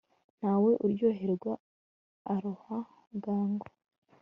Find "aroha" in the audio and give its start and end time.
2.33-2.77